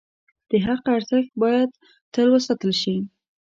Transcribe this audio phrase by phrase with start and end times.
[0.49, 1.69] د حق ارزښت باید
[2.13, 2.95] تل وساتل شي.